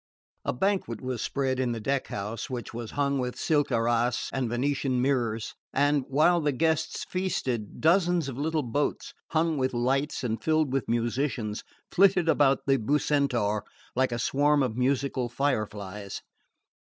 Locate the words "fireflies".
15.29-16.23